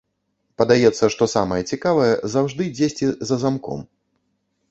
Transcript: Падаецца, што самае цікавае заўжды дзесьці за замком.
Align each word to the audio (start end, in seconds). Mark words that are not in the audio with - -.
Падаецца, 0.61 1.09
што 1.15 1.25
самае 1.33 1.59
цікавае 1.75 2.09
заўжды 2.35 2.63
дзесьці 2.79 3.13
за 3.33 3.39
замком. 3.43 3.79